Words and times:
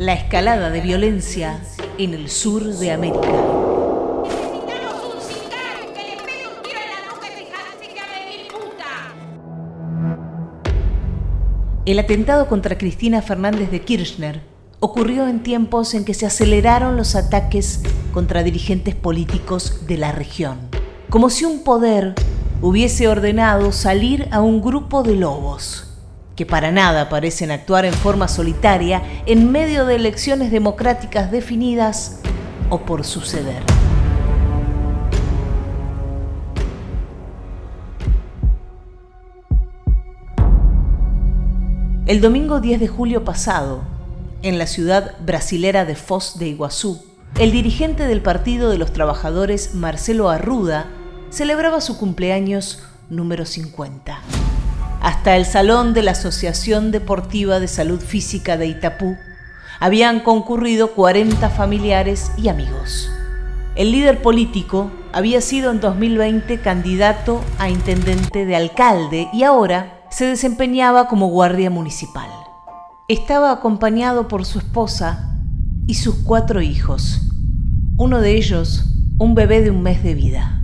La 0.00 0.14
escalada 0.14 0.70
de 0.70 0.80
violencia 0.80 1.60
en 1.98 2.14
el 2.14 2.30
sur 2.30 2.64
de 2.64 2.90
América. 2.90 3.28
El 11.84 11.98
atentado 11.98 12.48
contra 12.48 12.78
Cristina 12.78 13.20
Fernández 13.20 13.70
de 13.70 13.82
Kirchner 13.82 14.40
ocurrió 14.80 15.28
en 15.28 15.42
tiempos 15.42 15.92
en 15.92 16.06
que 16.06 16.14
se 16.14 16.24
aceleraron 16.24 16.96
los 16.96 17.14
ataques 17.14 17.82
contra 18.14 18.42
dirigentes 18.42 18.94
políticos 18.94 19.86
de 19.86 19.98
la 19.98 20.12
región, 20.12 20.56
como 21.10 21.28
si 21.28 21.44
un 21.44 21.62
poder 21.62 22.14
hubiese 22.62 23.06
ordenado 23.06 23.70
salir 23.70 24.28
a 24.30 24.40
un 24.40 24.62
grupo 24.62 25.02
de 25.02 25.16
lobos, 25.16 25.89
que 26.40 26.46
para 26.46 26.72
nada 26.72 27.10
parecen 27.10 27.50
actuar 27.50 27.84
en 27.84 27.92
forma 27.92 28.26
solitaria 28.26 29.02
en 29.26 29.52
medio 29.52 29.84
de 29.84 29.96
elecciones 29.96 30.50
democráticas 30.50 31.30
definidas 31.30 32.20
o 32.70 32.78
por 32.78 33.04
suceder. 33.04 33.62
El 42.06 42.22
domingo 42.22 42.60
10 42.60 42.80
de 42.80 42.88
julio 42.88 43.22
pasado, 43.22 43.82
en 44.40 44.58
la 44.58 44.66
ciudad 44.66 45.16
brasilera 45.20 45.84
de 45.84 45.94
Foz 45.94 46.38
de 46.38 46.48
Iguazú, 46.48 47.04
el 47.38 47.52
dirigente 47.52 48.06
del 48.06 48.22
Partido 48.22 48.70
de 48.70 48.78
los 48.78 48.94
Trabajadores, 48.94 49.74
Marcelo 49.74 50.30
Arruda, 50.30 50.86
celebraba 51.28 51.82
su 51.82 51.98
cumpleaños 51.98 52.82
número 53.10 53.44
50. 53.44 54.22
Hasta 55.00 55.36
el 55.36 55.46
salón 55.46 55.94
de 55.94 56.02
la 56.02 56.10
Asociación 56.10 56.90
Deportiva 56.90 57.58
de 57.58 57.68
Salud 57.68 58.00
Física 58.00 58.58
de 58.58 58.66
Itapú 58.66 59.16
habían 59.78 60.20
concurrido 60.20 60.92
40 60.92 61.48
familiares 61.48 62.32
y 62.36 62.48
amigos. 62.48 63.10
El 63.76 63.92
líder 63.92 64.20
político 64.20 64.90
había 65.14 65.40
sido 65.40 65.70
en 65.70 65.80
2020 65.80 66.60
candidato 66.60 67.40
a 67.58 67.70
intendente 67.70 68.44
de 68.44 68.56
alcalde 68.56 69.30
y 69.32 69.42
ahora 69.44 70.04
se 70.10 70.26
desempeñaba 70.26 71.08
como 71.08 71.28
guardia 71.28 71.70
municipal. 71.70 72.28
Estaba 73.08 73.52
acompañado 73.52 74.28
por 74.28 74.44
su 74.44 74.58
esposa 74.58 75.38
y 75.86 75.94
sus 75.94 76.16
cuatro 76.16 76.60
hijos, 76.60 77.22
uno 77.96 78.20
de 78.20 78.36
ellos 78.36 78.84
un 79.18 79.34
bebé 79.34 79.62
de 79.62 79.70
un 79.70 79.82
mes 79.82 80.02
de 80.02 80.14
vida. 80.14 80.59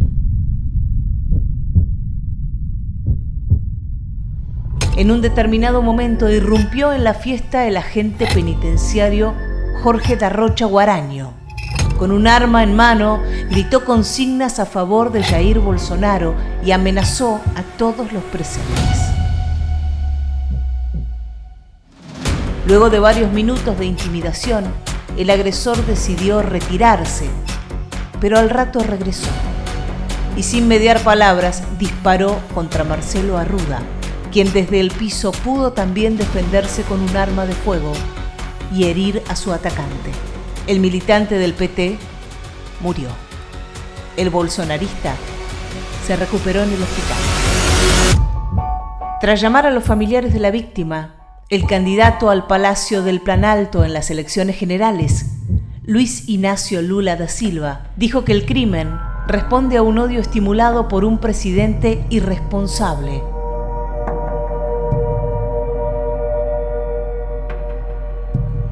En 4.97 5.11
un 5.11 5.21
determinado 5.21 5.83
momento 5.83 6.31
irrumpió 6.31 6.95
en 6.95 7.05
la 7.05 7.13
fiesta 7.13 7.67
el 7.67 7.77
agente 7.77 8.27
penitenciario 8.33 9.35
Jorge 9.83 10.17
Darrocha 10.17 10.65
Guaraño. 10.65 11.35
Con 11.99 12.13
un 12.13 12.27
arma 12.27 12.63
en 12.63 12.75
mano, 12.75 13.21
gritó 13.51 13.85
consignas 13.85 14.59
a 14.59 14.65
favor 14.65 15.13
de 15.13 15.23
Jair 15.23 15.59
Bolsonaro 15.59 16.35
y 16.65 16.71
amenazó 16.71 17.43
a 17.57 17.63
todos 17.77 18.11
los 18.11 18.23
presentes. 18.25 18.99
Luego 22.67 22.89
de 22.89 22.99
varios 22.99 23.31
minutos 23.33 23.79
de 23.79 23.85
intimidación, 23.85 24.65
el 25.19 25.29
agresor 25.29 25.77
decidió 25.85 26.41
retirarse, 26.41 27.29
pero 28.19 28.39
al 28.39 28.49
rato 28.49 28.81
regresó 28.81 29.29
y 30.37 30.43
sin 30.43 30.69
mediar 30.69 31.01
palabras 31.01 31.63
disparó 31.79 32.39
contra 32.55 32.85
Marcelo 32.85 33.39
Arruda, 33.39 33.81
quien 34.37 34.53
desde 34.53 34.81
el 34.81 34.91
piso 34.91 35.33
pudo 35.33 35.73
también 35.73 36.19
defenderse 36.19 36.83
con 36.83 37.01
un 37.01 37.17
arma 37.17 37.47
de 37.47 37.55
fuego 37.55 37.95
y 38.71 38.85
herir 38.85 39.23
a 39.31 39.35
su 39.35 39.51
atacante. 39.51 40.11
El 40.67 40.79
militante 40.79 41.39
del 41.39 41.55
PT 41.55 41.97
murió. 42.83 43.09
El 44.15 44.29
bolsonarista 44.29 45.15
se 46.07 46.17
recuperó 46.17 46.65
en 46.65 46.69
el 46.71 46.83
hospital. 46.83 47.17
Tras 49.23 49.41
llamar 49.41 49.65
a 49.65 49.71
los 49.71 49.85
familiares 49.85 50.35
de 50.35 50.41
la 50.41 50.51
víctima, 50.51 51.15
el 51.49 51.67
candidato 51.67 52.29
al 52.29 52.47
Palacio 52.47 53.03
del 53.03 53.23
Planalto 53.23 53.85
en 53.85 53.95
las 53.95 54.11
elecciones 54.11 54.59
generales, 54.59 55.31
Luis 55.83 56.29
Ignacio 56.29 56.83
Lula 56.83 57.17
da 57.17 57.29
Silva, 57.29 57.87
dijo 57.97 58.27
que 58.27 58.33
el 58.33 58.45
crimen 58.45 59.01
responde 59.27 59.79
a 59.79 59.83
un 59.83 59.97
odio 59.97 60.21
estimulado 60.21 60.89
por 60.89 61.07
un 61.07 61.21
presidente 61.21 62.05
irresponsable. 62.11 63.23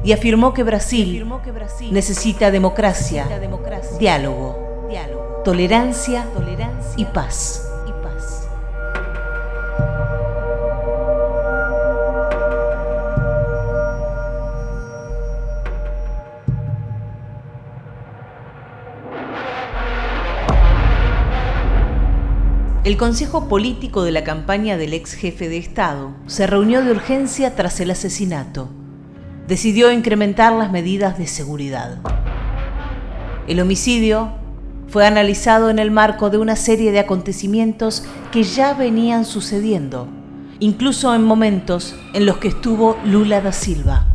Y 0.05 0.13
afirmó 0.13 0.53
que 0.53 0.63
Brasil 0.63 1.27
necesita 1.91 2.51
democracia, 2.51 3.27
diálogo, 3.99 5.41
tolerancia 5.43 6.27
y 6.95 7.05
paz. 7.05 7.65
El 22.83 22.97
Consejo 22.97 23.49
Político 23.49 24.03
de 24.03 24.11
la 24.11 24.23
campaña 24.23 24.77
del 24.77 24.93
ex 24.93 25.13
jefe 25.13 25.49
de 25.49 25.57
Estado 25.57 26.11
se 26.27 26.45
reunió 26.45 26.83
de 26.83 26.91
urgencia 26.91 27.55
tras 27.55 27.79
el 27.79 27.89
asesinato. 27.89 28.84
Decidió 29.47 29.91
incrementar 29.91 30.53
las 30.53 30.71
medidas 30.71 31.19
de 31.19 31.27
seguridad. 31.27 31.99
El 33.47 33.59
homicidio 33.59 34.31
fue 34.87 35.05
analizado 35.05 35.69
en 35.69 35.77
el 35.77 35.91
marco 35.91 36.31
de 36.31 36.39
una 36.39 36.55
serie 36.55 36.91
de 36.91 36.99
acontecimientos 36.99 38.03
que 38.31 38.41
ya 38.41 38.73
venían 38.73 39.23
sucediendo, 39.23 40.07
incluso 40.59 41.13
en 41.13 41.23
momentos 41.23 41.95
en 42.13 42.25
los 42.25 42.39
que 42.39 42.47
estuvo 42.47 42.97
Lula 43.05 43.41
da 43.41 43.51
Silva. 43.51 44.07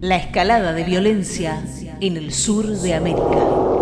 La 0.00 0.16
escalada 0.16 0.72
de 0.72 0.84
violencia 0.84 1.62
en 2.00 2.16
el 2.16 2.32
sur 2.32 2.66
de 2.68 2.94
América. 2.94 3.77